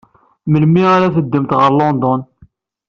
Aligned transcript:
Melmi 0.51 0.83
ara 0.95 1.13
teddumt 1.15 1.55
ɣer 1.59 1.71
London? 1.79 2.21